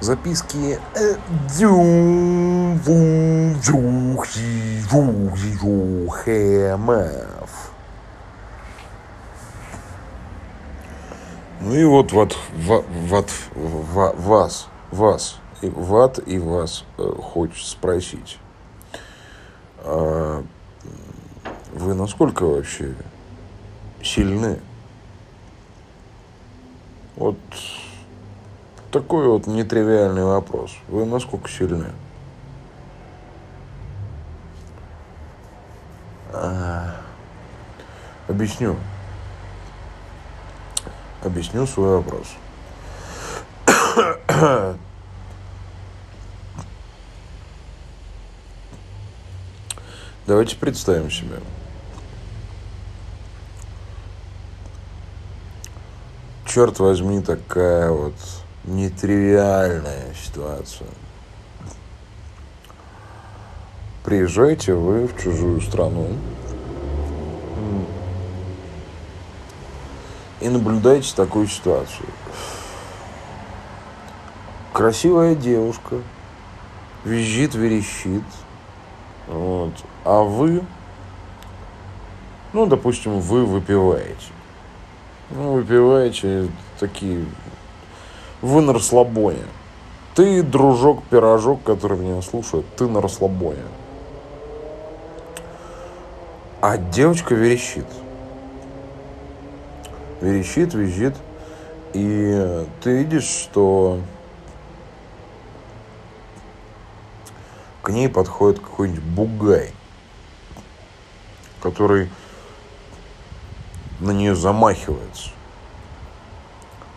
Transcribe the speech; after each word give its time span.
записки 0.00 0.78
э, 0.94 1.14
Хэмов. 6.08 7.72
Ну 11.60 11.74
и 11.74 11.84
вот, 11.84 12.12
вот, 12.12 12.36
вот, 12.54 12.84
вот, 13.54 14.14
вас, 14.18 14.68
вас, 14.90 15.38
и 15.62 15.68
ват 15.70 16.20
и 16.26 16.38
вас 16.38 16.84
э, 16.98 17.02
хочет 17.20 17.66
спросить. 17.66 18.38
А 19.78 20.44
вы 21.72 21.94
насколько 21.94 22.44
вообще 22.44 22.94
сильны? 24.02 24.60
Вот 27.16 27.36
такой 29.00 29.28
вот 29.28 29.46
нетривиальный 29.46 30.24
вопрос. 30.24 30.72
Вы 30.88 31.04
насколько 31.04 31.50
сильны? 31.50 31.92
А, 36.32 36.96
объясню. 38.26 38.76
Объясню 41.22 41.66
свой 41.66 41.98
вопрос. 41.98 42.28
Давайте 50.26 50.56
представим 50.56 51.10
себе. 51.10 51.40
Черт 56.46 56.78
возьми, 56.78 57.20
такая 57.20 57.90
вот 57.90 58.14
нетривиальная 58.66 60.12
ситуация. 60.14 60.88
Приезжаете 64.04 64.74
вы 64.74 65.06
в 65.06 65.20
чужую 65.20 65.60
страну 65.60 66.08
и 70.40 70.48
наблюдаете 70.48 71.14
такую 71.14 71.46
ситуацию. 71.48 72.08
Красивая 74.72 75.34
девушка 75.34 75.96
визжит, 77.04 77.54
верещит, 77.54 78.22
вот, 79.26 79.72
а 80.04 80.22
вы, 80.22 80.62
ну, 82.52 82.66
допустим, 82.66 83.20
вы 83.20 83.44
выпиваете. 83.44 84.32
Ну, 85.30 85.54
выпиваете 85.54 86.48
такие 86.78 87.24
вы 88.46 88.62
на 88.62 88.72
расслабоне. 88.72 89.42
Ты, 90.14 90.42
дружок, 90.42 91.02
пирожок, 91.10 91.62
который 91.62 91.98
меня 91.98 92.22
слушает, 92.22 92.64
ты 92.76 92.86
на 92.86 93.02
расслабоне. 93.02 93.62
А 96.62 96.78
девочка 96.78 97.34
верещит. 97.34 97.86
Верещит, 100.20 100.72
визжит. 100.72 101.16
И 101.92 102.66
ты 102.82 102.98
видишь, 102.98 103.24
что 103.24 104.00
к 107.82 107.90
ней 107.90 108.08
подходит 108.08 108.60
какой-нибудь 108.60 109.02
бугай, 109.02 109.72
который 111.62 112.10
на 114.00 114.12
нее 114.12 114.34
замахивается. 114.34 115.30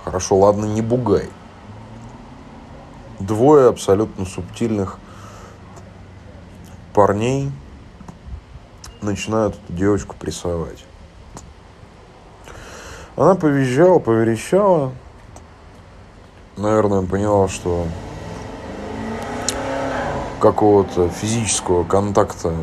Хорошо, 0.03 0.38
ладно, 0.38 0.66
не 0.66 0.81
бугай. 0.81 1.30
Двое 3.20 3.67
абсолютно 3.67 4.25
субтильных 4.25 4.98
парней 6.94 7.52
начинают 9.02 9.56
эту 9.56 9.74
девочку 9.74 10.16
прессовать. 10.18 10.85
Она 13.16 13.35
повизжала, 13.35 14.00
поверещала. 14.00 14.94
Наверное, 16.56 17.02
поняла, 17.02 17.47
что 17.50 17.85
какого-то 20.40 21.09
физического 21.09 21.84
контакта 21.84 22.53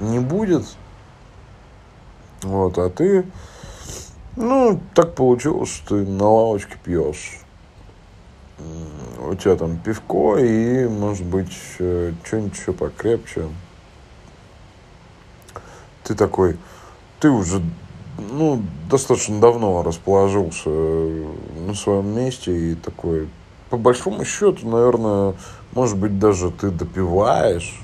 не 0.00 0.18
будет. 0.18 0.64
Вот, 2.42 2.78
а 2.78 2.88
ты 2.88 3.26
ну, 4.36 4.80
так 4.94 5.14
получилось, 5.14 5.70
что 5.70 5.98
ты 5.98 6.10
на 6.10 6.28
лавочке 6.28 6.76
пьешь. 6.82 7.43
У 9.26 9.34
тебя 9.34 9.56
там 9.56 9.78
пивко 9.78 10.36
и, 10.36 10.86
может 10.86 11.24
быть, 11.24 11.52
что-нибудь 11.52 12.58
еще 12.58 12.72
покрепче. 12.72 13.48
Ты 16.02 16.14
такой, 16.14 16.58
ты 17.20 17.30
уже, 17.30 17.62
ну, 18.18 18.62
достаточно 18.90 19.40
давно 19.40 19.82
расположился 19.82 20.68
на 20.68 21.74
своем 21.74 22.14
месте 22.14 22.72
и 22.72 22.74
такой, 22.74 23.30
по 23.70 23.78
большому 23.78 24.24
счету, 24.24 24.68
наверное, 24.68 25.34
может 25.72 25.96
быть, 25.96 26.18
даже 26.18 26.50
ты 26.50 26.70
допиваешь 26.70 27.80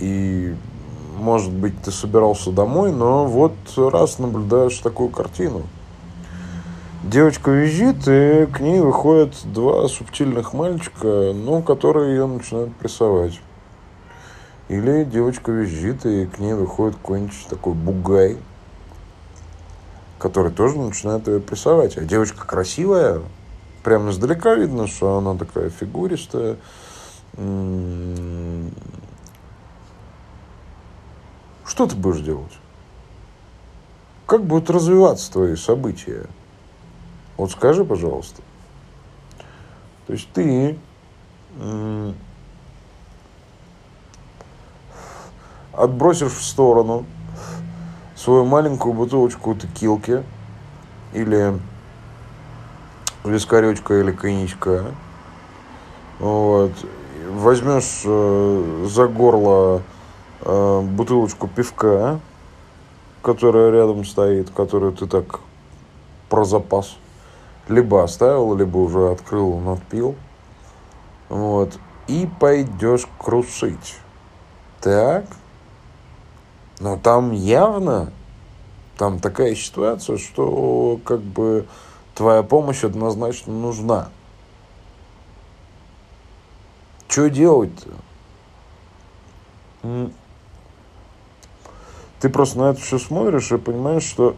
и 0.00 0.54
может 1.16 1.52
быть, 1.52 1.80
ты 1.82 1.90
собирался 1.90 2.50
домой, 2.50 2.92
но 2.92 3.26
вот 3.26 3.52
раз 3.76 4.18
наблюдаешь 4.18 4.78
такую 4.78 5.10
картину. 5.10 5.62
Девочка 7.02 7.50
визжит, 7.50 8.06
и 8.06 8.46
к 8.46 8.60
ней 8.60 8.78
выходят 8.78 9.34
два 9.52 9.88
субтильных 9.88 10.52
мальчика, 10.52 11.32
ну, 11.34 11.60
которые 11.60 12.12
ее 12.12 12.26
начинают 12.26 12.76
прессовать. 12.76 13.40
Или 14.68 15.02
девочка 15.02 15.50
визжит, 15.50 16.06
и 16.06 16.26
к 16.26 16.38
ней 16.38 16.54
выходит 16.54 16.94
какой-нибудь 16.94 17.46
такой 17.50 17.74
бугай, 17.74 18.38
который 20.20 20.52
тоже 20.52 20.78
начинает 20.78 21.26
ее 21.26 21.40
прессовать. 21.40 21.98
А 21.98 22.02
девочка 22.02 22.46
красивая, 22.46 23.20
прямо 23.82 24.12
издалека 24.12 24.54
видно, 24.54 24.86
что 24.86 25.18
она 25.18 25.36
такая 25.36 25.70
фигуристая, 25.70 26.56
что 31.64 31.86
ты 31.88 31.96
будешь 31.96 32.20
делать? 32.20 32.56
Как 34.26 34.44
будут 34.44 34.70
развиваться 34.70 35.32
твои 35.32 35.56
события? 35.56 36.26
Вот 37.36 37.50
скажи, 37.50 37.84
пожалуйста. 37.84 38.42
То 40.06 40.12
есть 40.12 40.28
ты 40.32 40.76
отбросишь 45.72 46.32
в 46.32 46.42
сторону 46.42 47.04
свою 48.14 48.44
маленькую 48.44 48.94
бутылочку 48.94 49.54
текилки 49.54 50.22
или 51.12 51.58
вискаречка 53.24 53.94
или 54.00 54.12
коньячка. 54.12 54.86
Вот. 56.18 56.72
Возьмешь 57.30 58.02
э, 58.04 58.86
за 58.88 59.06
горло 59.06 59.82
э, 60.40 60.80
бутылочку 60.82 61.48
пивка, 61.48 62.20
которая 63.22 63.70
рядом 63.70 64.04
стоит, 64.04 64.50
которую 64.50 64.92
ты 64.92 65.06
так 65.06 65.40
про 66.28 66.44
запас 66.44 66.96
либо 67.72 68.04
оставил, 68.04 68.54
либо 68.54 68.78
уже 68.78 69.10
открыл, 69.10 69.58
надпил. 69.58 70.14
Вот. 71.28 71.78
И 72.06 72.28
пойдешь 72.40 73.06
крушить. 73.18 73.96
Так. 74.80 75.24
Но 76.80 76.96
там 76.96 77.32
явно, 77.32 78.12
там 78.98 79.20
такая 79.20 79.54
ситуация, 79.54 80.18
что 80.18 81.00
как 81.04 81.20
бы 81.20 81.66
твоя 82.14 82.42
помощь 82.42 82.84
однозначно 82.84 83.52
нужна. 83.52 84.08
Что 87.08 87.28
делать-то? 87.28 87.90
ты 92.22 92.28
просто 92.28 92.56
на 92.58 92.70
это 92.70 92.80
все 92.80 93.00
смотришь 93.00 93.50
и 93.50 93.58
понимаешь, 93.58 94.04
что 94.04 94.36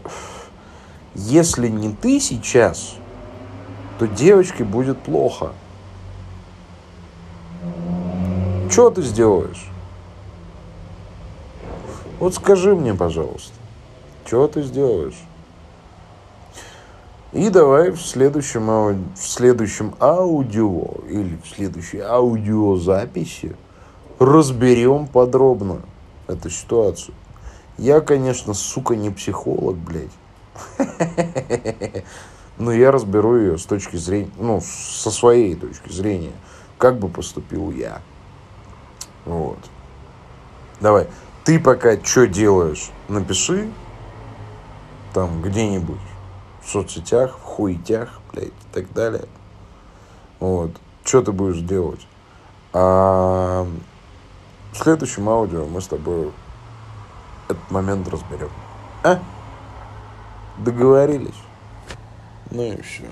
если 1.13 1.67
не 1.67 1.93
ты 1.93 2.19
сейчас, 2.19 2.95
то 3.99 4.07
девочке 4.07 4.63
будет 4.63 4.97
плохо. 5.01 5.51
Что 8.69 8.89
ты 8.89 9.01
сделаешь? 9.01 9.69
Вот 12.19 12.33
скажи 12.33 12.75
мне, 12.75 12.93
пожалуйста, 12.93 13.53
что 14.25 14.47
ты 14.47 14.63
сделаешь? 14.63 15.21
И 17.31 17.49
давай 17.49 17.91
в 17.91 18.01
следующем, 18.01 18.67
в 19.13 19.27
следующем 19.27 19.93
аудио 19.99 20.85
или 21.09 21.37
в 21.43 21.47
следующей 21.47 21.99
аудиозаписи 21.99 23.55
разберем 24.19 25.07
подробно 25.07 25.81
эту 26.27 26.49
ситуацию. 26.49 27.13
Я, 27.77 27.99
конечно, 27.99 28.53
сука, 28.53 28.95
не 28.95 29.09
психолог, 29.09 29.75
блядь. 29.75 30.11
Но 32.57 32.71
я 32.71 32.91
разберу 32.91 33.37
ее 33.37 33.57
с 33.57 33.65
точки 33.65 33.97
зрения, 33.97 34.31
ну, 34.37 34.61
со 34.61 35.11
своей 35.11 35.55
точки 35.55 35.91
зрения, 35.91 36.31
как 36.77 36.99
бы 36.99 37.09
поступил 37.09 37.71
я. 37.71 38.01
Вот. 39.25 39.59
Давай. 40.79 41.07
Ты 41.43 41.59
пока 41.59 42.01
что 42.03 42.27
делаешь, 42.27 42.89
напиши 43.07 43.69
там 45.13 45.41
где-нибудь 45.41 45.99
в 46.63 46.69
соцсетях, 46.69 47.37
в 47.37 47.41
хуетях, 47.43 48.19
блядь, 48.31 48.47
и 48.47 48.73
так 48.73 48.91
далее. 48.93 49.25
Вот. 50.39 50.71
Что 51.03 51.21
ты 51.21 51.31
будешь 51.31 51.59
делать? 51.59 52.07
А 52.73 53.67
в 54.71 54.77
следующем 54.77 55.29
аудио 55.29 55.65
мы 55.65 55.81
с 55.81 55.87
тобой 55.87 56.31
этот 57.47 57.71
момент 57.71 58.07
разберем. 58.07 58.49
А? 59.03 59.19
Договорились? 60.57 61.35
Ну 62.55 62.71
и 62.71 62.81
все. 62.81 63.03